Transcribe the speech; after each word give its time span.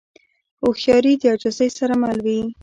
هوښیاري 0.61 1.13
د 1.21 1.23
عاجزۍ 1.31 1.69
سره 1.79 1.93
مل 2.01 2.17
وي. 2.25 2.39